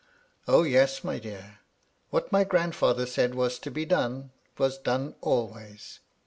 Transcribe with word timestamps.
"O 0.57 0.63
yes, 0.63 1.03
my 1.03 1.19
dear. 1.19 1.59
What 2.09 2.31
my 2.31 2.43
grandfather 2.43 3.05
said 3.05 3.35
was 3.35 3.59
to 3.59 3.69
be 3.69 3.85
done, 3.85 4.31
was 4.57 4.79
done 4.79 5.13
always. 5.21 5.99